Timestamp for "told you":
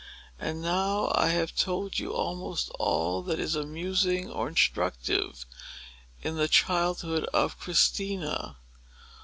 1.55-2.11